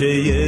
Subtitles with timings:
[0.00, 0.39] تجھے یہ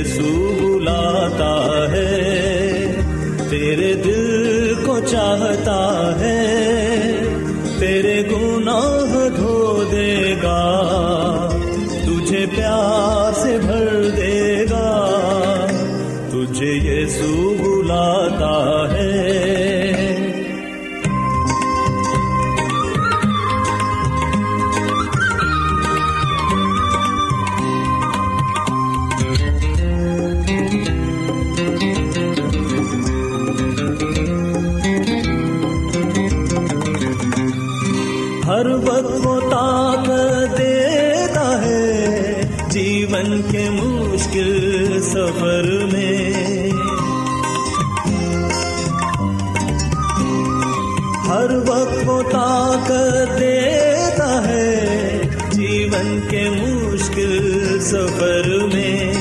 [51.82, 55.20] ہر وقت وہ طاقت دیتا ہے
[55.50, 59.12] جیون کے مشکل سفر میں۔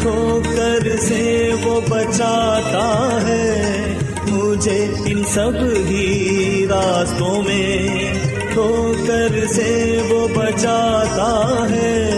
[0.00, 3.62] ٹھوکر سے وہ بچاتا ہے
[4.28, 5.52] مجھے ان سب
[5.88, 7.88] ہی راستوں میں۔
[8.52, 12.10] ٹھوکر سے وہ بچاتا ہے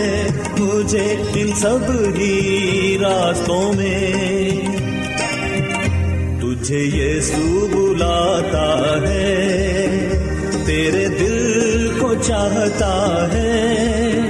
[0.59, 4.13] مجھے ان سب ہی راستوں میں۔
[6.41, 9.66] تجھے یہ سو بلاتا ہے
[12.27, 12.95] چاہتا
[13.33, 14.21] ہے،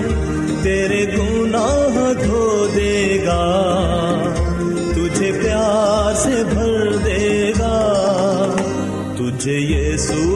[0.62, 3.44] تیرے گناہ دھو دے گا،
[4.94, 7.76] تجھے پیار سے بھر دے گا،
[9.18, 10.35] تجھے یہ سو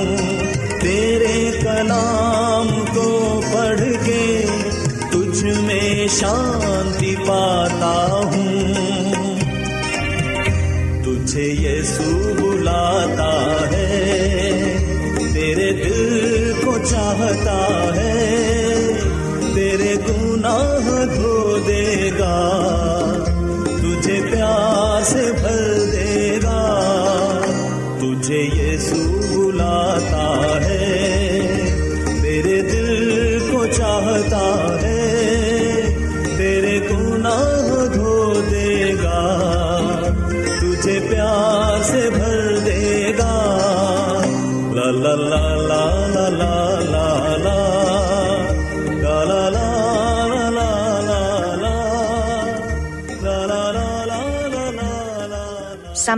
[6.19, 8.20] شانتی پاتا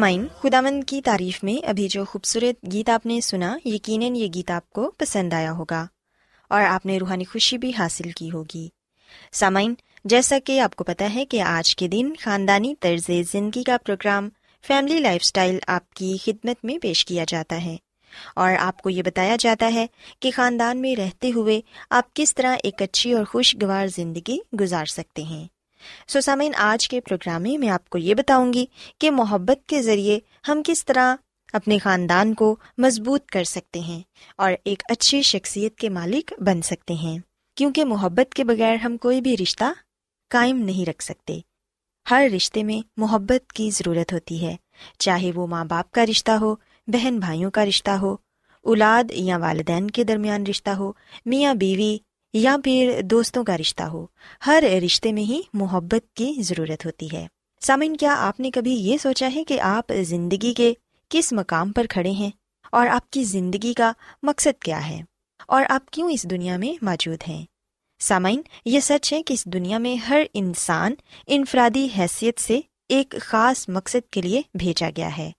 [0.04, 4.52] سامعین، خداوند کی تعریف میں ابھی جو خوبصورت گیت آپ نے سنا، یقیناً یہ گیت
[4.52, 5.88] آپ کو پسند آیا ہوگا
[6.50, 8.70] اور آپ نے روحانی خوشی بھی حاصل کی ہوگی۔
[9.32, 9.74] سامعین،
[10.06, 14.30] جیسا کہ آپ کو پتا ہے کہ آج کے دن خاندانی طرز زندگی کا پروگرام
[14.68, 17.78] فیملی لائف اسٹائل آپ کی خدمت میں پیش کیا جاتا ہے
[18.36, 19.88] اور آپ کو یہ بتایا جاتا ہے
[20.20, 25.24] کہ خاندان میں رہتے ہوئے آپ کس طرح ایک اچھی اور خوشگوار زندگی گزار سکتے
[25.24, 25.48] ہیں۔
[26.08, 28.66] سو سامعین، آج کے پروگرام میں میں آپ کو یہ بتاؤں گی
[29.00, 31.16] کہ محبت کے ذریعے ہم کس طرح
[31.54, 34.02] اپنے خاندان کو مضبوط کر سکتے ہیں
[34.38, 37.20] اور ایک اچھی شخصیت کے مالک بن سکتے ہیں۔
[37.56, 39.64] کیونکہ محبت کے بغیر ہم کوئی بھی رشتہ
[40.30, 41.40] قائم نہیں رکھ سکتے۔
[42.12, 44.56] ہر رشتے میں محبت کی ضرورت ہوتی ہے،
[45.00, 46.56] چاہے وہ ماں باپ کا رشتہ ہو،
[46.88, 48.16] بہن بھائیوں کا رشتہ ہو،
[48.62, 50.92] اولاد یا والدین کے درمیان رشتہ ہو،
[51.26, 51.98] میاں بیوی
[52.34, 54.06] یا پھر دوستوں کا رشتہ ہو،
[54.46, 57.28] ہر رشتے میں ہی محبت کی ضرورت ہوتی ہے۔
[57.62, 60.74] سامعین، کیا آپ نے کبھی یہ سوچا ہے کہ آپ زندگی کے
[61.10, 62.32] کس مقام پر کھڑے ہیں؟
[62.72, 63.92] اور آپ کی زندگی کا
[64.24, 65.02] مقصد کیا ہے؟
[65.48, 67.46] اور آپ کیوں اس دنیا میں موجود ہیں؟
[68.00, 70.94] سامعین، یہ سچ ہے کہ اس دنیا میں ہر انسان
[71.28, 72.60] انفرادی حیثیت سے
[72.90, 75.32] ایک خاص مقصد کے لیے بھیجا گیا ہے۔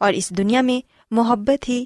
[0.00, 1.84] اور اس دنیا میں محبت ہی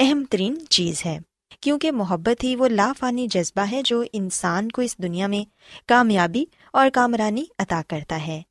[0.00, 1.18] اہم ترین چیز ہے۔
[1.60, 5.44] کیونکہ محبت ہی وہ لافانی جذبہ ہے جو انسان کو اس دنیا میں
[5.88, 8.42] کامیابی اور کامرانی عطا کرتا ہے۔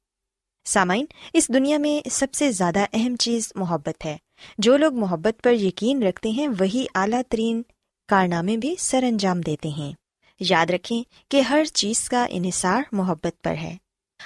[0.65, 4.17] سامعین، اس دنیا میں سب سے زیادہ اہم چیز محبت ہے۔
[4.57, 7.61] جو لوگ محبت پر یقین رکھتے ہیں، وہی اعلیٰ ترین
[8.07, 9.93] کارنامے بھی سر انجام دیتے ہیں۔
[10.39, 13.77] یاد رکھیں کہ ہر چیز کا انحصار محبت پر ہے۔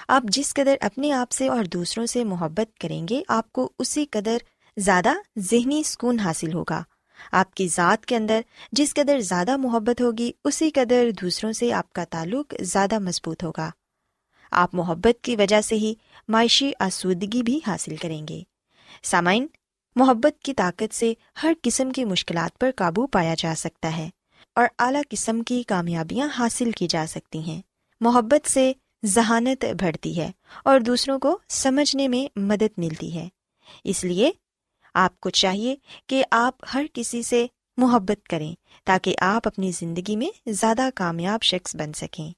[0.08, 4.06] آپ جس قدر اپنے آپ سے اور دوسروں سے محبت کریں گے، آپ کو اسی
[4.12, 4.38] قدر
[4.78, 6.84] زیادہ ذہنی سکون حاصل ہوگا۔
[7.32, 8.42] آپ کی ذات کے اندر
[8.72, 13.72] جس قدر زیادہ محبت ہوگی، اسی قدر دوسروں سے آپ کا تعلق زیادہ مضبوط ہوگا۔
[14.52, 15.94] آپ محبت کی وجہ سے ہی
[16.28, 18.42] معاشی آسودگی بھی حاصل کریں گے۔
[19.04, 19.48] سامعین،
[19.96, 21.14] محبت کی طاقت سے
[21.44, 24.10] ہر قسم کی مشکلات پر قابو پایا جا سکتا ہے
[24.56, 27.62] اور اعلیٰ قسم کی کامیابیاں حاصل کی جا سکتی ہیں۔
[28.02, 28.74] محبت سے
[29.06, 30.32] ذہانت بڑھتی ہے
[30.64, 33.30] اور دوسروں کو سمجھنے میں مدد ملتی ہے۔
[33.84, 34.32] اس لیے
[34.94, 35.76] آپ کو چاہیے
[36.08, 37.48] کہ آپ ہر کسی سے
[37.78, 38.56] محبت کریں
[38.86, 42.32] تاکہ آپ اپنی زندگی میں زیادہ کامیاب شخص بن سکیں۔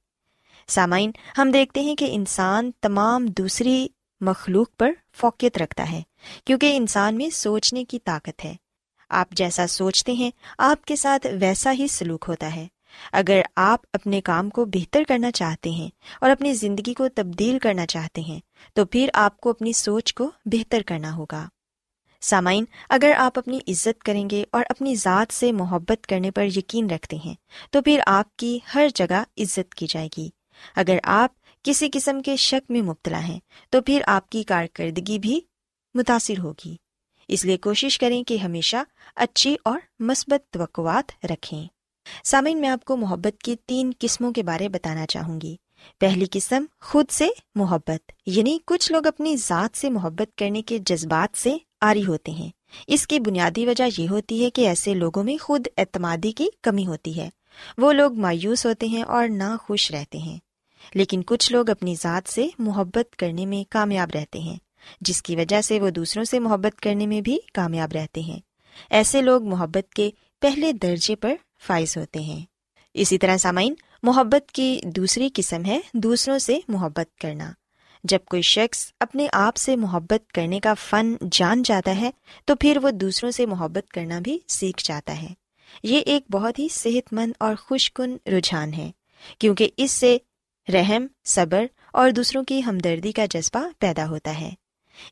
[0.67, 3.87] سامعین، ہم دیکھتے ہیں کہ انسان تمام دوسری
[4.21, 6.01] مخلوق پر فوقیت رکھتا ہے،
[6.45, 8.55] کیونکہ انسان میں سوچنے کی طاقت ہے۔
[9.09, 12.67] آپ جیسا سوچتے ہیں، آپ کے ساتھ ویسا ہی سلوک ہوتا ہے۔
[13.11, 15.89] اگر آپ اپنے کام کو بہتر کرنا چاہتے ہیں
[16.21, 18.39] اور اپنی زندگی کو تبدیل کرنا چاہتے ہیں،
[18.73, 21.47] تو پھر آپ کو اپنی سوچ کو بہتر کرنا ہوگا۔
[22.23, 26.89] سامعین، اگر آپ اپنی عزت کریں گے اور اپنی ذات سے محبت کرنے پر یقین
[26.89, 27.33] رکھتے ہیں،
[27.71, 30.29] تو پھر آپ کی ہر جگہ عزت کی جائے گی۔
[30.75, 31.31] اگر آپ
[31.63, 33.39] کسی قسم کے شک میں مبتلا ہیں،
[33.69, 35.41] تو پھر آپ کی کارکردگی بھی
[35.93, 36.75] متاثر ہوگی۔
[37.27, 38.77] اس لیے کوشش کریں کہ ہمیشہ
[39.15, 41.67] اچھی اور مثبت توقعات رکھیں۔
[42.23, 45.55] سامعین، میں آپ کو محبت کی تین قسموں کے بارے بتانا چاہوں گی۔
[45.99, 51.37] پہلی قسم، خود سے محبت یعنی کچھ لوگ اپنی ذات سے محبت کرنے کے جذبات
[51.37, 52.49] سے آری ہوتے ہیں۔
[52.87, 56.87] اس کی بنیادی وجہ یہ ہوتی ہے کہ ایسے لوگوں میں خود اعتمادی کی کمی
[56.87, 57.29] ہوتی ہے۔
[57.77, 60.37] وہ لوگ مایوس ہوتے ہیں اور نہ خوش رہتے ہیں۔
[60.93, 64.57] لیکن کچھ لوگ اپنی ذات سے محبت کرنے میں کامیاب رہتے ہیں،
[65.01, 68.39] جس کی وجہ سے وہ دوسروں سے محبت کرنے میں بھی کامیاب رہتے ہیں۔
[68.89, 70.09] ایسے لوگ محبت کے
[70.41, 71.35] پہلے درجے پر
[71.67, 72.45] فائز ہوتے ہیں۔
[72.93, 73.73] اسی طرح سامعین،
[74.03, 77.51] محبت کی دوسری قسم ہے دوسروں سے محبت کرنا۔
[78.03, 82.11] جب کوئی شخص اپنے آپ سے محبت کرنے کا فن جان جاتا ہے،
[82.45, 85.27] تو پھر وہ دوسروں سے محبت کرنا بھی سیکھ جاتا ہے۔
[85.83, 88.91] یہ ایک بہت ہی صحت مند اور خوش کن رجحان ہے،
[89.39, 90.17] کیونکہ اس سے
[90.73, 94.49] رحم، صبر اور دوسروں کی ہمدردی کا جذبہ پیدا ہوتا ہے۔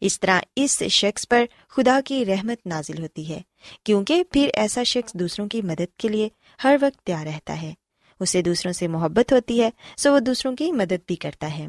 [0.02, 3.42] اس طرح اس شخص پر خدا کی رحمت نازل ہوتی ہے،
[3.84, 6.30] کیونکہ پھر ایسا شخص دوسروں کی مدد کے لیے
[6.64, 7.74] ہر وقت تیار رہتا ہے۔
[8.20, 11.68] اسے دوسروں سے محبت ہوتی ہے، سو وہ دوسروں کی مدد بھی کرتا ہے۔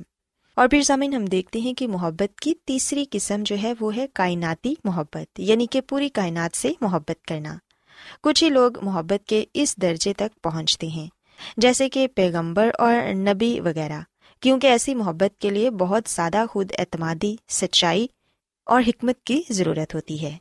[0.56, 4.06] اور پھر ضامن ہم دیکھتے ہیں کہ محبت کی تیسری قسم جو ہے وہ ہے
[4.14, 7.56] کائناتی محبت یعنی کہ پوری کائنات سے محبت کرنا۔
[8.22, 11.06] کچھ ہی لوگ محبت کے اس درجے تک پہنچتے ہیں،
[11.56, 14.00] جیسے کہ پیغمبر اور نبی وغیرہ،
[14.40, 18.06] کیونکہ ایسی محبت کے لیے بہت زیادہ خود اعتمادی، سچائی
[18.66, 20.36] اور حکمت کی ضرورت ہوتی ہے۔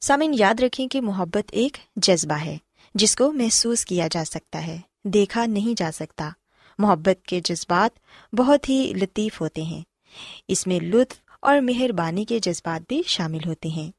[0.00, 2.56] سامن یاد رکھیں کہ محبت ایک جذبہ ہے،
[2.94, 6.30] جس کو محسوس کیا جا سکتا ہے، دیکھا نہیں جا سکتا۔
[6.82, 7.98] محبت کے جذبات
[8.34, 9.82] بہت ہی لطیف ہوتے ہیں۔
[10.48, 13.90] اس میں لطف اور مہربانی کے جذبات بھی شامل ہوتے ہیں۔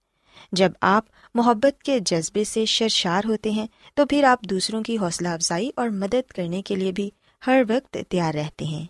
[0.52, 5.28] جب آپ محبت کے جذبے سے شرشار ہوتے ہیں، تو پھر آپ دوسروں کی حوصلہ
[5.28, 7.10] افزائی اور مدد کرنے کے لیے بھی
[7.48, 8.86] ہر وقت تیار رہتے ہیں۔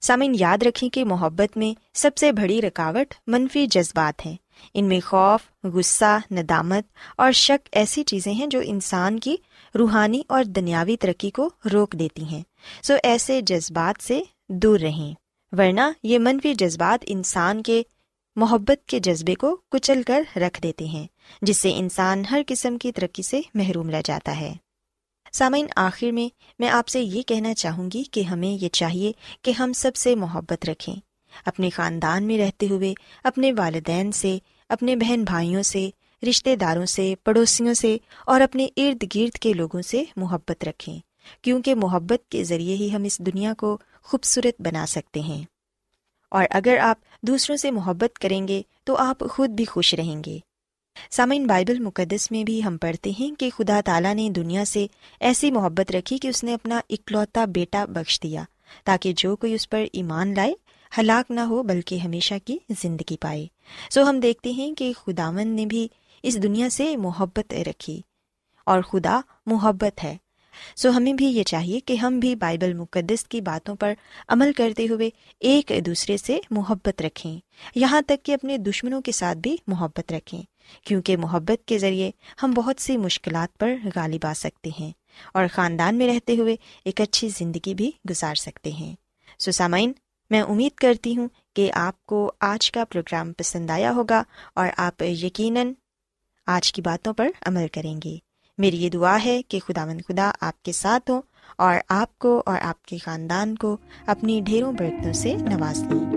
[0.00, 4.36] سامن یاد رکھیں کہ محبت میں سب سے بڑی رکاوٹ منفی جذبات ہیں۔
[4.74, 6.84] ان میں خوف، غصہ، ندامت
[7.16, 9.36] اور شک ایسی چیزیں ہیں جو انسان کی
[9.78, 12.42] روحانی اور دنیاوی ترقی کو روک دیتی ہیں۔
[12.82, 15.14] سو ایسے جذبات سے دور رہیں۔
[15.52, 17.82] ورنہ یہ منفی جذبات انسان کے
[18.36, 21.06] محبت کے جذبے کو کچل کر رکھ دیتے ہیں،
[21.42, 24.54] جس سے انسان ہر قسم کی ترقی سے محروم رہ جاتا ہے۔
[25.32, 29.12] سامعین، آخر میں میں آپ سے یہ کہنا چاہوں گی کہ ہمیں یہ چاہیے
[29.42, 30.96] کہ ہم سب سے محبت رکھیں۔
[31.44, 35.90] اپنے خاندان میں رہتے ہوئے، اپنے والدین سے، اپنے بہن بھائیوں سے
[36.28, 40.98] رشتے داروں سے، پڑوسیوں سے اور اپنے ارد گرد کے لوگوں سے محبت رکھیں،
[41.42, 45.44] کیونکہ محبت کے ذریعے ہی ہم اس دنیا کو خوبصورت بنا سکتے ہیں۔
[46.30, 50.38] اور اگر آپ دوسروں سے محبت کریں گے، تو آپ خود بھی خوش رہیں گے۔
[51.10, 54.86] سامعین، بائبل مقدس میں بھی ہم پڑھتے ہیں کہ خدا تعالیٰ نے دنیا سے
[55.20, 58.44] ایسی محبت رکھی کہ اس نے اپنا اکلوتا بیٹا بخش دیا،
[58.84, 60.54] تاکہ جو کوئی اس پر ایمان لائے
[60.98, 63.46] ہلاک نہ ہو بلکہ ہمیشہ کی زندگی پائے۔
[63.90, 65.88] سو ہم دیکھتے ہیں کہ خداون نے بھی
[66.22, 68.02] اس دنیا سے محبت رکھی
[68.66, 70.16] اور خدا محبت ہے۔
[70.76, 73.92] سو ہمیں بھی یہ چاہیے کہ ہم بھی بائبل مقدس کی باتوں پر
[74.28, 77.40] عمل کرتے ہوئے ایک دوسرے سے محبت رکھیں۔
[77.74, 80.42] یہاں تک کہ اپنے دشمنوں کے ساتھ بھی محبت رکھیں۔
[80.84, 82.10] کیونکہ محبت کے ذریعے
[82.42, 84.92] ہم بہت سی مشکلات پر غالب آ سکتے ہیں
[85.34, 88.94] اور خاندان میں رہتے ہوئے ایک اچھی زندگی بھی گزار سکتے ہیں۔
[89.38, 89.92] سو سامعین
[90.30, 94.22] میں امید کرتی ہوں کہ آپ کو آج کا پروگرام پسند آیا ہوگا
[94.54, 95.72] اور آپ یقیناً
[96.46, 98.16] آج کی باتوں پر عمل کریں گے۔
[98.58, 101.22] میری یہ دعا ہے کہ خدا مند خدا آپ کے ساتھ ہوں
[101.58, 106.16] اور آپ کو اور آپ کے خاندان کو اپنی ڈھیروں برتنوں سے نواز دیں۔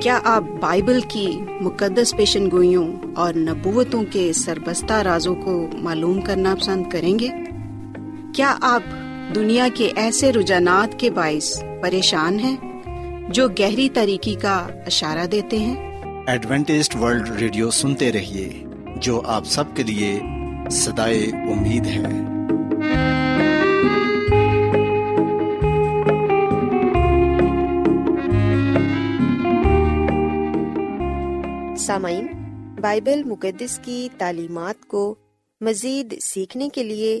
[0.00, 6.54] کیا آپ بائبل کی مقدس پیشن گوئیوں اور نبوتوں کے سربستہ رازوں کو معلوم کرنا
[6.60, 7.28] پسند کریں گے؟
[8.34, 8.82] کیا آپ
[9.34, 12.56] دنیا کے ایسے رجحانات کے باعث پریشان ہیں
[13.28, 18.64] جو گہری طریقے کا اشارہ دیتے ہیں۔ ایڈوینٹسڈ ورلڈ ریڈیو سنتے رہیے
[18.96, 20.20] جو آپ سب کے لیے
[20.70, 22.02] صدائے امید ہے۔
[31.76, 32.26] سامعین
[32.80, 35.14] بائبل مقدس کی تعلیمات کو
[35.60, 37.20] مزید سیکھنے کے لیے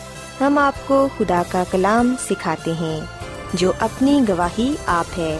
[0.41, 2.99] ہم آپ کو خدا کا کلام سکھاتے ہیں،
[3.53, 5.37] جو اپنی گواہی آپ ہے۔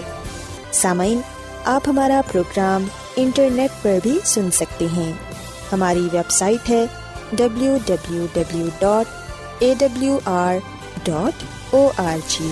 [0.72, 1.22] سامعین،
[1.66, 5.14] آپ ہمارا پروگرام انٹرنیٹ پر بھی سن سکتے ہیں۔
[5.72, 6.86] ہماری ویب سائٹ ہے
[7.32, 9.06] W W W dot
[9.60, 10.56] A W R
[11.04, 12.52] dot O R G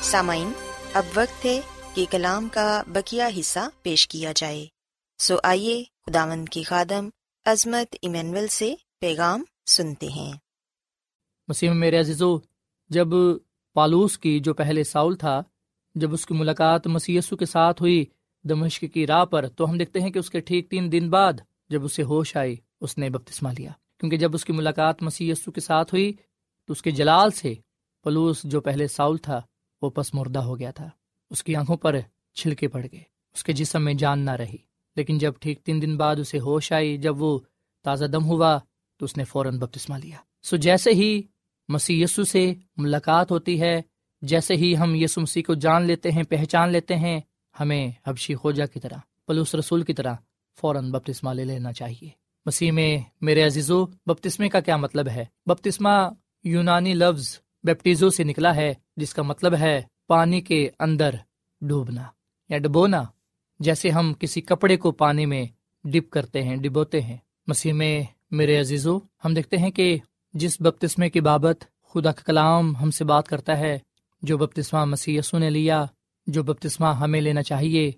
[0.00, 0.52] سامعین،
[0.92, 1.60] اب وقت ہے
[1.94, 4.66] کہ کلام کا بکیا حصہ پیش کیا جائے۔
[5.18, 7.08] سو آئیے خداون کی خادم
[7.48, 10.32] عظمت ایمینول سے پیغام سنتے ہیں۔
[11.48, 12.38] مسیم میرے عزیزو،
[12.88, 13.08] جب
[13.74, 15.42] پالوس کی جو پہلے ساؤل تھا،
[15.94, 18.04] جب اس کی ملاقات مسی کے ساتھ ہوئی
[18.44, 21.32] دمشق کی راہ پر، تو ہم دیکھتے ہیں کہ اس کے ٹھیک تین دن بعد
[21.68, 25.60] جب اسے ہوش آئی، اس نے بپتسما لیا۔ کیونکہ جب اس کی ملاقات مسی کے
[25.60, 26.12] ساتھ ہوئی،
[26.66, 27.54] تو اس کے جلال سے
[28.04, 29.40] پلوس جو پہلے ساؤل تھا،
[29.82, 30.88] وہ پس مردہ ہو گیا تھا۔
[31.30, 31.96] اس کی آنکھوں پر
[32.34, 33.02] چھلکے پڑ گئے۔
[33.34, 34.67] اس کے جسم میں جان نہ رہی۔
[34.98, 37.38] لیکن جب ٹھیک تین دن بعد اسے ہوش آئی، جب وہ
[37.84, 38.58] تازہ دم ہوا
[38.98, 41.22] تو اس نے فوراً بپتسما لیا۔ سو جیسے ہی
[41.68, 43.82] مسی سے ملاقات ہوتی ہے،
[44.22, 47.20] جیسے ہی ہم یسو مسیح کو جان لیتے ہیں، پہچان لیتے ہیں،
[47.60, 50.14] ہمیں حبشی خوجا کی طرح پلوس رسول کی طرح
[50.60, 52.08] فوراً بپتسما لے لینا چاہیے۔
[52.46, 55.94] مسیح میں، میرے عزیزو بپتسمے کا کیا مطلب ہے؟ بپتسما
[56.44, 61.14] یونانی لفظ بیپٹیزو سے نکلا ہے، جس کا مطلب ہے پانی کے اندر
[61.60, 62.02] ڈوبنا
[62.48, 63.04] یا ڈبونا۔
[63.60, 65.44] جیسے ہم کسی کپڑے کو پانی میں
[65.84, 69.96] ڈپ کرتے ہیں، ڈبوتے ہیں۔ مسیح میں، میرے عزیزو، ہم دیکھتے ہیں کہ
[70.34, 73.78] جس بپتسمے کی بابت خدا کا کلام ہم سے بات کرتا ہے،
[74.22, 75.84] جو بپتسمہ مسیح یسو نے لیا،
[76.26, 77.88] جو بپتسمہ ہمیں لینا چاہیے،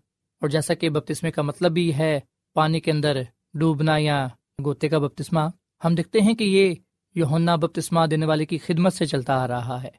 [0.43, 2.21] اور جیسا کہ بپتسمے کا مطلب بھی ہے
[2.55, 3.21] پانی کے اندر
[3.55, 4.26] ڈوبنا یا
[4.64, 5.40] گوتے کا بپتسمہ،
[5.85, 6.75] ہم دیکھتے ہیں کہ یہ
[7.14, 9.90] یونا بپتسمہ دینے والے کی خدمت سے چلتا آ رہا ہے۔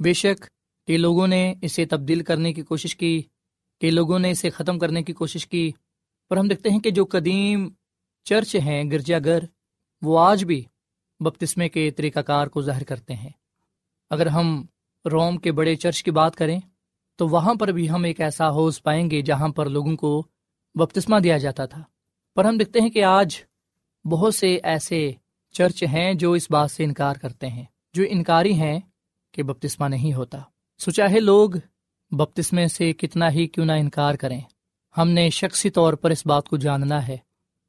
[0.00, 0.46] بے شک
[0.86, 3.22] کئی لوگوں نے اسے تبدیل کرنے کی کوشش کی
[3.84, 5.72] کئی لوگوں نے اسے ختم کرنے کی کوشش کی۔
[6.28, 7.68] پر ہم دیکھتے ہیں کہ جو قدیم
[8.24, 9.38] چرچ ہیں گرجا گھر،
[10.02, 10.64] وہ آج بھی
[11.20, 13.30] بپتسمے کے طریقہ کار کو ظاہر کرتے ہیں۔
[14.10, 14.66] اگر ہم
[15.12, 16.60] روم کے بڑے چرچ کی بات کریں،
[17.16, 20.26] تو وہاں پر بھی ہم ایک ایسا حوض پائیں گے جہاں پر لوگوں کو
[20.74, 21.82] بپتسمہ دیا جاتا تھا۔
[22.34, 23.36] پر ہم دیکھتے ہیں کہ آج
[24.04, 25.12] بہت سے ایسے
[25.50, 28.80] چرچ ہیں جو اس بات سے انکار کرتے ہیں۔ جو انکاری ہیں
[29.32, 30.38] کہ بپتسمہ نہیں ہوتا۔
[30.78, 31.50] سو چاہے لوگ
[32.16, 34.40] بپتسمے سے کتنا ہی کیوں نہ انکار کریں۔
[34.98, 37.16] ہم نے شخصی طور پر اس بات کو جاننا ہے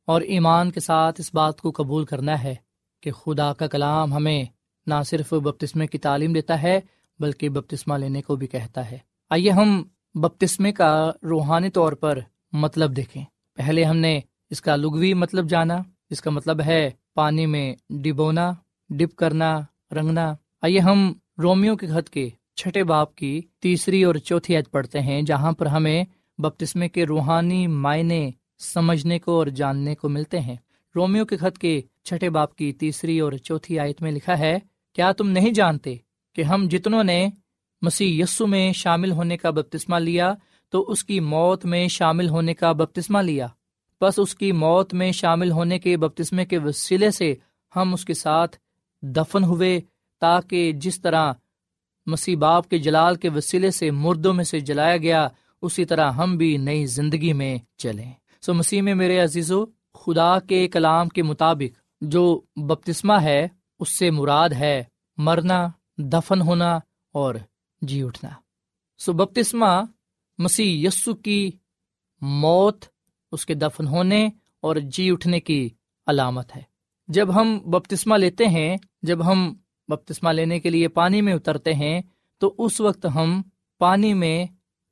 [0.06, 2.56] اور ایمان کے ساتھ اس بات کو قبول کرنا ہے
[3.02, 4.44] کہ خدا کا کلام ہمیں
[4.88, 6.80] نہ صرف بپتسمے کی تعلیم دیتا ہے
[7.20, 8.98] بلکہ بپتسمہ لینے کو بھی کہتا ہے۔
[9.30, 9.84] آئیے ہم
[10.16, 12.20] بپتسمے کا روحانی طور پر
[12.54, 13.24] مطلب دیکھیں۔
[13.54, 15.78] پہلے ہم نے اس کا لغوی مطلب جانا۔
[16.10, 18.52] اس کا مطلب ہے پانی میں ڈبونا
[18.90, 19.60] ڈپ کرنا،
[19.92, 25.00] رنگنا۔ آئیے ہم رومیو کے خط کے چھٹے باپ کی تیسری اور چوتھی عید پڑھتے
[25.00, 26.04] ہیں، جہاں پر ہمیں
[26.38, 30.56] بپتسمے کے روحانی معنی سمجھنے کو اور جاننے کو ملتے ہیں۔
[30.96, 34.58] رومیو کے خط کے چھٹے باپ کی تیسری اور چوتھی آیت میں لکھا ہے،
[34.96, 35.96] کیا تم نہیں جانتے
[36.36, 37.28] کہ ہم جتنوں نے
[37.82, 40.34] مسیح یسو میں شامل ہونے کا بپتسمہ لیا،
[40.70, 43.48] تو اس کی موت میں شامل ہونے کا بپتسمہ لیا؟
[44.02, 47.34] بس اس کی موت میں شامل ہونے کے بپتسمے کے وسیلے سے
[47.76, 48.58] ہم اس کے ساتھ
[49.02, 49.80] دفن ہوئے
[50.22, 51.34] تاکہ جس طرح
[52.06, 55.28] مسیح باپ کے جلال کے وسیلے سے مردوں میں سے جلایا گیا،
[55.62, 60.40] اسی طرح ہم بھی نئی زندگی میں چلیں۔ سو مسیح میں میرے عزیز و خدا
[60.40, 63.48] کے کلام کے مطابق جو بپتسمہ ہے،
[63.80, 64.84] اس سے مراد ہے
[65.18, 66.80] مرنا، دفن ہونا
[67.12, 67.36] اور
[67.82, 68.30] جی اٹھنا۔
[68.98, 69.82] سو بپتسمہ
[70.38, 71.52] مسیح یسو کی
[72.22, 72.86] موت،
[73.32, 74.30] اس کے دفن ہونے
[74.62, 75.70] اور جی اٹھنے کی
[76.08, 76.62] علامت ہے۔
[77.08, 79.56] جب ہم بپتسمہ لیتے ہیں، جب ہم
[79.88, 82.02] بپتسمہ لینے کے لیے پانی میں اترتے ہیں،
[82.38, 83.42] تو اس وقت ہم
[83.80, 84.46] پانی میں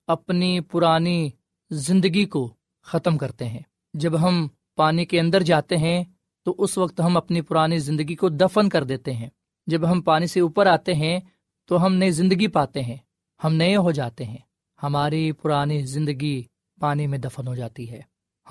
[0.08, 1.30] اپنی پرانی
[1.72, 2.54] زندگی کو
[2.84, 3.60] ختم کرتے ہیں۔
[3.94, 6.04] جب ہم پانی کے اندر جاتے ہیں،
[6.44, 9.30] تو اس وقت ہم اپنی پرانی زندگی کو دفن کر دیتے ہیں۔
[9.68, 11.20] جب ہم پانی سے اوپر آتے ہیں،
[11.66, 12.98] تو ہم نئی زندگی پاتے ہیں۔
[13.44, 14.38] ہم نئے ہو جاتے ہیں۔
[14.84, 16.44] ہماری پرانی زندگی
[16.80, 18.02] پانی میں دفن ہو جاتی ہے۔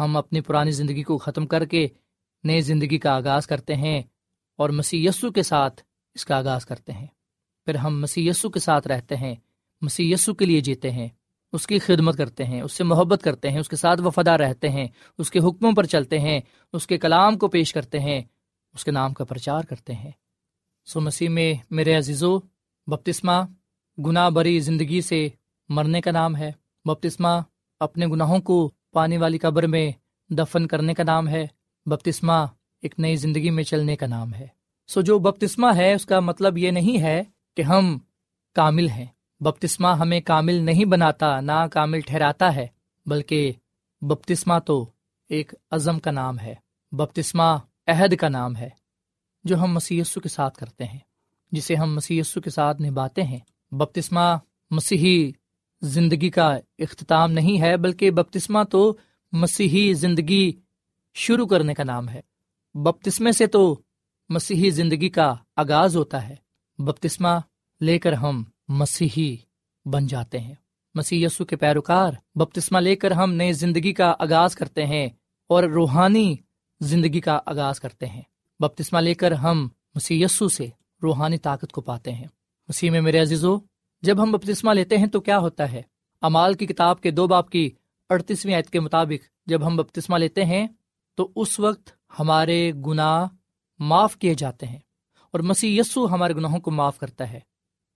[0.01, 1.89] ہم اپنی پرانی زندگی کو ختم کر کے
[2.45, 4.03] نئی زندگی کا آغاز کرتے ہیں
[4.57, 5.83] اور مسی یسو کے ساتھ
[6.15, 7.07] اس کا آغاز کرتے ہیں۔
[7.65, 9.35] پھر ہم مسی یسو کے ساتھ رہتے ہیں
[9.81, 11.09] مسی یسو کے لیے جیتے ہیں،
[11.53, 14.69] اس کی خدمت کرتے ہیں، اس سے محبت کرتے ہیں، اس کے ساتھ وفادار رہتے
[14.69, 16.41] ہیں، اس کے حکموں پر چلتے ہیں،
[16.73, 18.21] اس کے کلام کو پیش کرتے ہیں،
[18.75, 20.11] اس کے نام کا پرچار کرتے ہیں۔
[20.85, 22.39] سو مسیح میں میرے عزیزو،
[22.87, 23.47] بپتسمہ،
[24.07, 25.29] گناہ بری زندگی سے
[25.69, 26.53] مرنے کا نام ہے۔
[26.85, 27.41] بپتسمہ
[27.81, 29.91] اپنے گناہوں کو پانی والی قبر میں
[30.31, 31.47] دفن کرنے کا نام ہے۔
[31.87, 32.47] بپتسمہ
[32.83, 34.47] ایک نئی زندگی میں چلنے کا نام ہے۔
[34.95, 37.23] سو جو بپتسمہ ہے، اس کا مطلب یہ نہیں ہے
[37.57, 37.99] کہ ہم
[38.55, 39.07] کامل ہیں۔
[39.41, 42.67] بپتسمہ ہمیں کامل نہیں بناتا، نہ کامل ٹھہراتا ہے،
[43.07, 43.53] بلکہ
[44.03, 44.87] بپتسمہ تو
[45.29, 46.55] ایک عزم کا نام ہے۔
[46.93, 48.69] بپتسمہ عہد کا نام ہے،
[49.45, 50.99] جو ہم مسیسو کے ساتھ کرتے ہیں،
[51.53, 53.39] جسے ہم مسیسو کے ساتھ نبھاتے ہیں۔
[53.73, 54.39] بپتسمہ
[54.71, 55.33] مسیحی
[55.83, 58.97] زندگی کا اختتام نہیں ہے، بلکہ بپتسمہ تو
[59.33, 60.53] مسیحی زندگی
[61.15, 62.21] شروع کرنے کا نام ہے۔
[62.75, 63.81] بپتسمے سے تو
[64.33, 66.37] مسیحی زندگی کا آغاز ہوتا ہے۔
[66.79, 67.29] بپتسمہ
[67.81, 69.37] لے کر ہم مسیحی
[69.85, 70.55] بن جاتے ہیں۔
[70.95, 75.09] مسیح یسو کے پیروکار بپتسمہ لے کر ہم نئے زندگی کا آغاز کرتے ہیں
[75.49, 76.37] اور روحانی
[76.81, 78.23] زندگی کا آغاز کرتے ہیں۔
[78.61, 80.67] بپتسمہ لے کر ہم مسیح یسو سے
[81.03, 82.27] روحانی طاقت کو پاتے ہیں۔
[82.69, 83.59] مسیح میں میرے عزیزو،
[84.03, 85.83] جب ہم بپتسمہ لیتے ہیں تو کیا ہوتا ہے؟
[86.21, 87.71] امال کی کتاب کے دو باپ کی
[88.11, 90.67] اڑتیسویں عید کے مطابق جب ہم بپتسمہ لیتے ہیں
[91.15, 93.27] تو اس وقت ہمارے گناہ
[93.83, 94.79] معاف کیے جاتے ہیں
[95.31, 97.41] اور مسیح یسو ہمارے گناہوں کو معاف کرتا ہے۔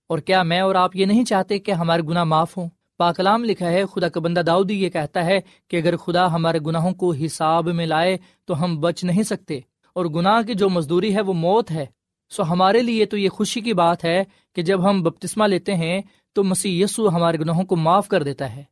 [0.09, 3.69] اور کیا میں اور آپ یہ نہیں چاہتے کہ ہمارے گناہ معاف ہوں؟ پاکلام لکھا
[3.69, 7.67] ہے، خدا کا بندہ داؤدی یہ کہتا ہے کہ اگر خدا ہمارے گناہوں کو حساب
[7.67, 9.59] میں لائے تو ہم بچ نہیں سکتے۔
[9.93, 11.85] اور گناہ کی جو مزدوری ہے وہ موت ہے۔
[12.29, 14.23] سو ہمارے لیے تو یہ خوشی کی بات ہے
[14.55, 16.01] کہ جب ہم بپتسمہ لیتے ہیں
[16.33, 18.63] تو مسی یسو ہمارے گناہوں کو معاف کر دیتا ہے۔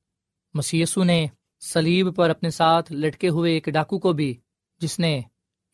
[0.54, 1.26] مسی یسو نے
[1.60, 4.36] سلیب پر اپنے ساتھ لٹکے ہوئے ایک ڈاکو کو بھی،
[4.80, 5.22] جس نے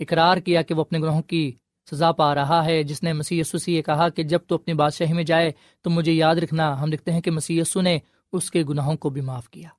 [0.01, 1.51] اقرار کیا کہ وہ اپنے گناہوں کی
[1.91, 4.73] سزا پا رہا ہے۔ جس نے مسی یسو سے یہ کہا کہ جب تو اپنی
[4.73, 7.99] بادشاہی میں جائے تو مجھے یاد رکھنا، ہم دیکھتے ہیں کہ مسی یسو نے
[8.33, 9.69] اس کے گناہوں کو بھی معاف کیا۔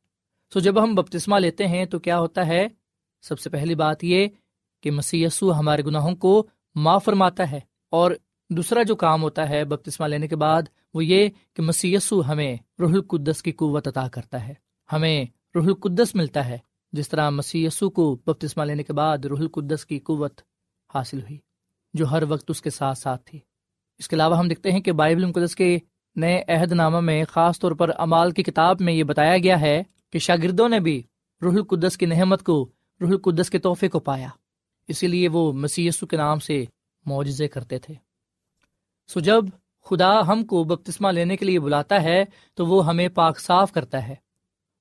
[0.52, 2.68] سو جب ہم بپتسمہ لیتے ہیں تو کیا ہوتا ہے؟
[3.22, 4.26] سب سے پہلی بات یہ
[4.82, 8.10] کہ مسی ہمارے گناہوں کو معاف فرماتا ہے اور
[8.50, 10.62] دوسرا جو کام ہوتا ہے بپتسمہ لینے کے بعد
[10.94, 11.96] وہ یہ کہ مسی
[12.28, 14.54] ہمیں روح القدس کی قوت عطا کرتا ہے۔
[14.92, 16.58] ہمیں روح القدس ملتا ہے۔
[16.92, 20.40] جس طرح مسی کو بپتسمہ لینے کے بعد روح القدس کی قوت
[20.94, 21.38] حاصل ہوئی،
[21.94, 23.38] جو ہر وقت اس کے ساتھ ساتھ تھی۔
[23.98, 25.78] اس کے علاوہ ہم دیکھتے ہیں کہ بائبل مقدس کے
[26.16, 29.82] نئے عہد نامہ میں خاص طور پر امال کی کتاب میں یہ بتایا گیا ہے
[30.10, 31.02] کہ شاگردوں نے بھی
[31.42, 32.68] روح القدس کی نحمت کو،
[33.00, 34.28] روح القدس کے تحفے کو پایا۔
[34.88, 36.64] اسی لیے وہ مسی کے نام سے
[37.06, 37.94] معجزے کرتے تھے۔
[39.08, 39.44] سو جب
[39.84, 42.24] خدا ہم کو بپتسمہ لینے کے لیے بلاتا ہے،
[42.54, 44.14] تو وہ ہمیں پاک صاف کرتا ہے۔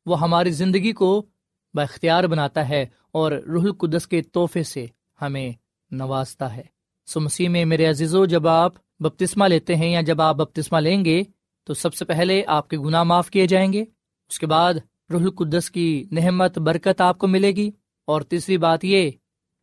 [0.05, 1.25] وہ ہماری زندگی کو
[1.73, 4.85] باختیار بناتا ہے اور روح القدس کے تحفے سے
[5.21, 5.51] ہمیں
[5.91, 6.63] نوازتا ہے۔
[7.05, 11.05] سو مسیح میں میرے عزیزو، جب آپ بپتسمہ لیتے ہیں یا جب آپ بپتسمہ لیں
[11.05, 11.23] گے،
[11.63, 13.81] تو سب سے پہلے آپ کے گناہ معاف کیے جائیں گے۔
[14.29, 14.73] اس کے بعد
[15.11, 19.11] روح القدس کی نحمت برکت آپ کو ملے گی۔ اور تیسری بات یہ،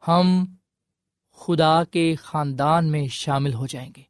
[0.09, 0.45] ہم
[1.37, 4.03] خدا کے خاندان میں شامل ہو جائیں گے۔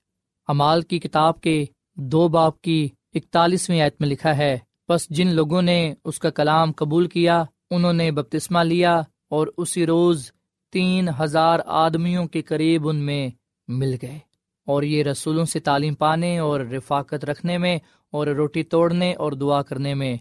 [0.48, 4.58] امال کی کتاب کے دو باپ کی اکتالیسویں آیت میں لکھا ہے
[4.88, 9.86] بس جن لوگوں نے اس کا کلام قبول کیا انہوں نے بپتسمہ لیا اور اسی
[9.86, 10.30] روز
[10.72, 13.30] تین ہزار آدمیوں کے قریب ان میں
[13.68, 14.18] مل گئے
[14.66, 17.78] اور یہ رسولوں سے تعلیم پانے اور رفاقت رکھنے میں
[18.10, 20.16] اور روٹی توڑنے اور دعا کرنے میں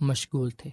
[0.00, 0.70] مشغول تھے۔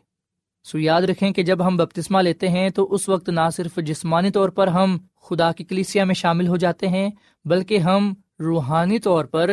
[0.64, 4.32] سو یاد رکھیں کہ جب ہم بپتسمہ لیتے ہیں تو اس وقت نہ صرف جسمانی
[4.32, 7.10] طور پر ہم خدا کی کلیسیا میں شامل ہو جاتے ہیں،
[7.46, 9.52] بلکہ ہم روحانی طور پر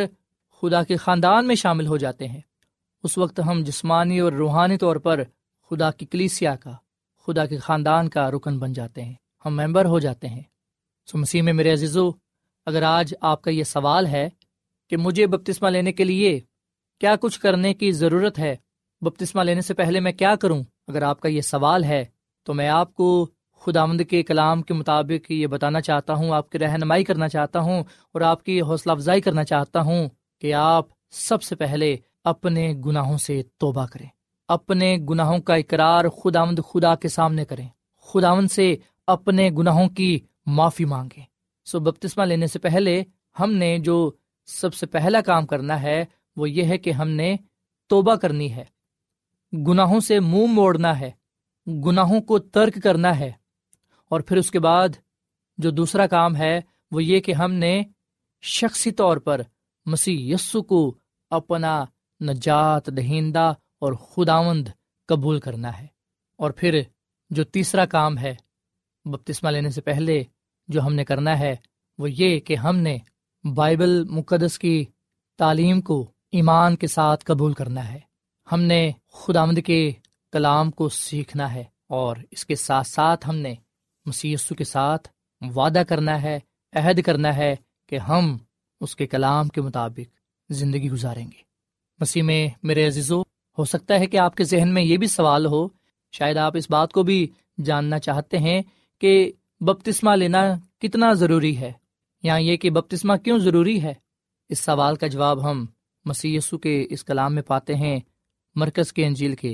[0.61, 2.41] خدا کے خاندان میں شامل ہو جاتے ہیں۔
[3.03, 5.23] اس وقت ہم جسمانی اور روحانی طور پر
[5.73, 6.71] خدا کی کلیسیا کا،
[7.27, 9.13] خدا کے خاندان کا رکن بن جاتے ہیں،
[9.45, 10.41] ہم ممبر ہو جاتے ہیں۔
[11.05, 12.09] سو مسیح میں میرے عزیزو،
[12.65, 14.29] اگر آج آپ کا یہ سوال ہے
[14.89, 16.39] کہ مجھے بپتسمہ لینے کے لیے
[16.99, 18.55] کیا کچھ کرنے کی ضرورت ہے،
[19.01, 22.05] بپتسمہ لینے سے پہلے میں کیا کروں؟ اگر آپ کا یہ سوال ہے
[22.43, 26.49] تو میں آپ کو خدا مند کے کلام کے مطابق یہ بتانا چاہتا ہوں، آپ
[26.49, 30.09] کی رہنمائی کرنا چاہتا ہوں اور آپ کی حوصلہ افزائی کرنا چاہتا ہوں
[30.41, 34.07] کہ آپ سب سے پہلے اپنے گناہوں سے توبہ کریں۔
[34.53, 37.67] اپنے گناہوں کا اقرار خدا خدا کے سامنے کریں۔
[38.01, 38.75] خدامند سے
[39.07, 41.23] اپنے گناہوں کی معافی مانگیں۔
[41.65, 43.03] سو بپتسمہ لینے سے پہلے
[43.39, 44.11] ہم نے جو
[44.45, 47.35] سب سے پہلا کام کرنا ہے، وہ یہ ہے کہ ہم نے
[47.87, 48.65] توبہ کرنی ہے۔
[49.67, 51.11] گناہوں سے منہ مو موڑنا ہے۔
[51.67, 53.31] گناہوں کو ترک کرنا ہے۔
[54.09, 54.89] اور پھر اس کے بعد
[55.57, 56.61] جو دوسرا کام ہے،
[56.91, 57.83] وہ یہ کہ ہم نے
[58.41, 59.41] شخصی طور پر
[59.85, 60.97] مسیح یسو کو
[61.29, 61.85] اپنا
[62.21, 64.67] نجات دہندہ اور خداوند
[65.07, 65.87] قبول کرنا ہے۔
[66.37, 66.81] اور پھر
[67.29, 68.35] جو تیسرا کام ہے،
[69.05, 70.23] بپتسمہ لینے سے پہلے
[70.67, 71.55] جو ہم نے کرنا ہے،
[71.97, 72.97] وہ یہ کہ ہم نے
[73.55, 74.85] بائبل مقدس کی
[75.37, 77.99] تعلیم کو ایمان کے ساتھ قبول کرنا ہے۔
[78.51, 79.91] ہم نے خدا مد کے
[80.31, 83.55] کلام کو سیکھنا ہے اور اس کے ساتھ ساتھ ہم نے
[84.05, 85.09] مسیسو کے ساتھ
[85.41, 86.39] وعدہ کرنا ہے،
[86.73, 87.55] عہد کرنا ہے
[87.89, 88.37] کہ ہم
[88.81, 90.15] اس کے کلام کے مطابق
[90.49, 91.41] زندگی گزاریں گے۔
[91.99, 95.45] مسیح میں میرے عزیزو ہو سکتا ہے کہ آپ کے ذہن میں یہ بھی سوال
[95.45, 95.67] ہو،
[96.13, 97.25] شاید آپ اس بات کو بھی
[97.65, 98.61] جاننا چاہتے ہیں
[99.01, 100.41] کہ بپتسمہ لینا
[100.81, 101.71] کتنا ضروری ہے،
[102.23, 103.93] یا یہ کہ بپتسمہ کیوں ضروری ہے؟
[104.49, 105.65] اس سوال کا جواب ہم
[106.05, 107.99] مسی کے اس کلام میں پاتے ہیں،
[108.55, 109.53] مرکز کے انجیل کے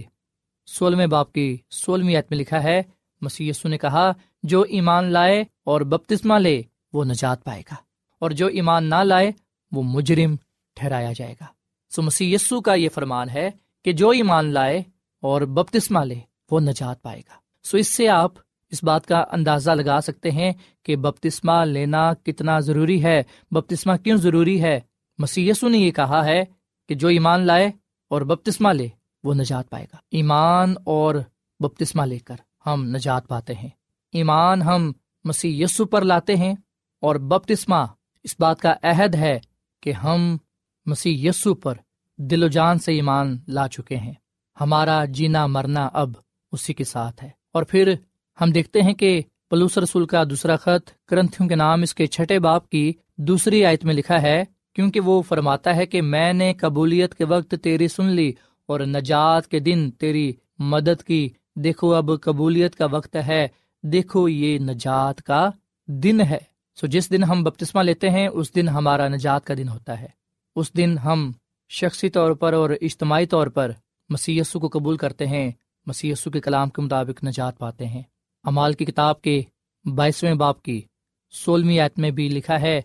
[0.68, 2.82] سولہویں باپ کی سولہویں عت میں لکھا ہے
[3.22, 4.12] مسی نے کہا،
[4.44, 6.62] جو ایمان لائے اور بپتسمہ لے،
[6.94, 7.76] وہ نجات پائے گا،
[8.22, 9.32] اور جو ایمان نہ لائے،
[9.72, 10.36] وہ مجرم
[10.78, 11.46] ٹھہرایا جائے گا۔
[11.92, 12.36] سو مسی
[12.66, 13.50] کا یہ فرمان ہے
[13.84, 14.84] کہ جو ایمان لائے
[15.22, 16.20] اور بپتسمہ لے،
[16.52, 18.32] وہ نجات پائے گا۔ سو اس سے آپ
[18.72, 24.18] اس بات کا اندازہ لگا سکتے ہیں کہ بپتسمہ لینا کتنا ضروری ہے۔ بپتسمہ کیوں
[24.18, 24.80] ضروری ہے؟
[25.18, 26.44] مسیسو نے یہ کہا ہے
[26.89, 27.72] کہ جو ایمان لائے
[28.10, 28.88] اور بپتسمہ لے،
[29.24, 31.15] وہ نجات پائے گا۔ ایمان اور
[31.60, 33.70] بپتسمہ لے کر ہم نجات پاتے ہیں۔
[34.13, 34.92] ایمان ہم
[35.24, 36.54] مسی یسو پر لاتے ہیں
[37.02, 37.86] اور بپتسمہ
[38.24, 39.39] اس بات کا عہد ہے
[39.82, 40.38] کہ ہم
[40.86, 41.74] مسیح یسو پر
[42.22, 44.14] دل و جان سے ایمان لا چکے ہیں۔
[44.62, 46.10] ہمارا جینا مرنا اب
[46.52, 47.94] اسی کے ساتھ ہے۔ اور پھر
[48.42, 52.40] ہم دیکھتے ہیں کہ پلوس رسول کا دوسرا خط کرنتھیوں کے نام اس کے چھٹے
[52.40, 54.44] باپ کی دوسری آیت میں لکھا ہے،
[54.76, 58.34] کیونکہ وہ فرماتا ہے کہ میں نے قبولیت کے وقت تیری سن لی
[58.66, 63.48] اور نجات کے دن تیری مدد کی۔ دیکھو اب قبولیت کا وقت ہے،
[63.84, 65.50] دیکھو یہ نجات کا
[65.88, 66.38] دن ہے۔
[66.82, 70.08] سو جس دن ہم بپتسمہ لیتے ہیں، اس دن ہمارا نجات کا دن ہوتا ہے۔
[70.56, 71.32] اس دن ہم
[71.70, 73.72] شخصی طور پر اور اجتماعی طور پر
[74.10, 75.52] مسی کو قبول کرتے ہیں
[75.86, 78.02] مسی کے کلام کے مطابق نجات پاتے ہیں۔
[78.44, 79.42] امال کی کتاب کے
[79.96, 80.82] بائیسویں باپ کی
[81.32, 82.82] سولہویں آیت میں بھی لکھا ہے،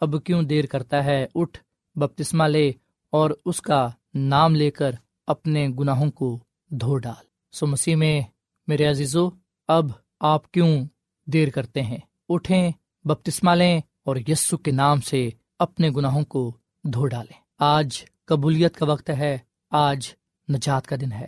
[0.00, 1.58] اب کیوں دیر کرتا ہے اٹھ،
[1.94, 2.72] بپتسمہ لے
[3.10, 4.90] اور اس کا نام لے کر
[5.26, 8.20] اپنے گناہوں کو دھو ڈال۔ سو مسیح میں،
[8.66, 9.28] میرے عزیزو،
[9.68, 9.86] اب
[10.20, 10.84] آپ کیوں
[11.26, 12.70] دیر کرتے ہیں؟ اٹھیں
[13.04, 18.86] بپتسما لیں اور یسو کے نام سے اپنے گناہوں کو دھو ڈالیں۔ آج قبولیت کا
[18.86, 19.38] وقت ہے،
[19.70, 20.10] آج
[20.50, 21.26] نجات کا دن ہے۔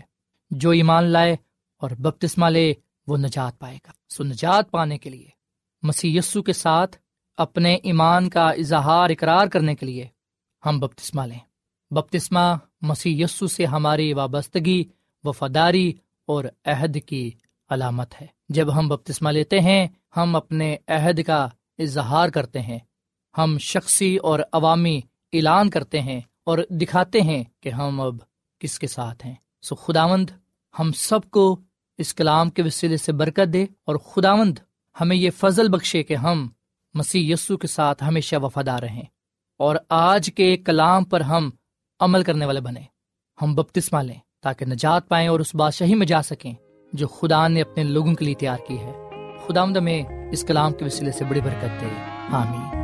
[0.51, 1.37] جو ایمان لائے
[1.77, 2.75] اور بپتسما لے،
[3.07, 5.29] وہ نجات پائے گا۔ سو نجات پانے کے لیے،
[5.83, 6.97] مسیح یسو کے ساتھ
[7.37, 10.07] اپنے ایمان کا اظہار، اقرار کرنے کے لیے
[10.67, 11.39] ہم بپتسما لیں۔
[11.91, 14.85] بپتسما مسیح یسو سے ہماری وابستگی،
[15.25, 15.93] وفاداری
[16.27, 17.31] اور عہد کی
[17.69, 22.79] علامت ہے۔ جب ہم بپتسما لیتے ہیں، ہم اپنے عہد کا اظہار کرتے ہیں۔
[23.39, 25.01] ہم شخصی اور عوامی
[25.33, 28.15] اعلان کرتے ہیں اور دکھاتے ہیں کہ ہم اب
[28.59, 30.31] کس کے ساتھ ہیں۔ سو خداوند
[30.79, 31.61] ہم سب کو
[31.99, 34.59] اس کلام کے وسیلے سے برکت دے اور خداوند
[35.01, 36.49] ہمیں یہ فضل بخشے کہ ہم
[36.95, 39.03] مسیح یسو کے ساتھ ہمیشہ وفادار رہیں
[39.59, 41.51] اور آج کے کلام پر ہم
[42.01, 42.81] عمل کرنے والے بنے
[43.43, 46.55] ہم بپتسما لیں تاکہ نجات پائیں اور اس بادشاہی میں جا سکیں
[46.93, 48.93] جو خدا نے اپنے لوگوں کے لیے تیار کی ہے۔
[49.47, 50.03] خدا آمد میں
[50.33, 51.89] اس کلام کے وسیلے سے بڑی برکت دے۔
[52.31, 52.84] آمین۔